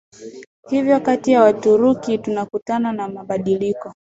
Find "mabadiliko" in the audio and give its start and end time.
3.09-3.93